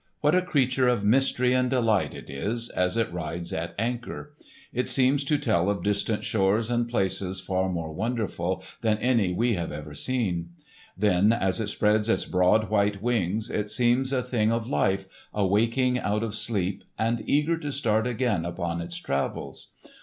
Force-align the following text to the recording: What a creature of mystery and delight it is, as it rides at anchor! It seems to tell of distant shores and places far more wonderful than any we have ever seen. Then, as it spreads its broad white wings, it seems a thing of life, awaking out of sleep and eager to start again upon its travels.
What 0.21 0.33
a 0.33 0.41
creature 0.41 0.87
of 0.87 1.03
mystery 1.03 1.53
and 1.53 1.69
delight 1.69 2.15
it 2.15 2.27
is, 2.27 2.69
as 2.69 2.97
it 2.97 3.13
rides 3.13 3.53
at 3.53 3.75
anchor! 3.77 4.33
It 4.73 4.87
seems 4.87 5.23
to 5.25 5.37
tell 5.37 5.69
of 5.69 5.83
distant 5.83 6.23
shores 6.23 6.71
and 6.71 6.89
places 6.89 7.39
far 7.39 7.69
more 7.69 7.93
wonderful 7.93 8.63
than 8.81 8.97
any 8.97 9.31
we 9.31 9.53
have 9.53 9.71
ever 9.71 9.93
seen. 9.93 10.53
Then, 10.97 11.31
as 11.31 11.59
it 11.59 11.67
spreads 11.67 12.09
its 12.09 12.25
broad 12.25 12.71
white 12.71 13.03
wings, 13.03 13.51
it 13.51 13.69
seems 13.69 14.11
a 14.11 14.23
thing 14.23 14.51
of 14.51 14.65
life, 14.65 15.05
awaking 15.35 15.99
out 15.99 16.23
of 16.23 16.33
sleep 16.33 16.83
and 16.97 17.21
eager 17.29 17.55
to 17.59 17.71
start 17.71 18.07
again 18.07 18.43
upon 18.43 18.81
its 18.81 18.95
travels. 18.95 19.67